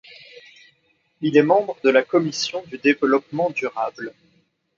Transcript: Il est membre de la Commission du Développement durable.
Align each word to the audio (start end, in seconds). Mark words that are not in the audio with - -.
Il 1.21 1.37
est 1.37 1.43
membre 1.43 1.77
de 1.83 1.91
la 1.91 2.01
Commission 2.01 2.63
du 2.65 2.79
Développement 2.79 3.51
durable. 3.51 4.15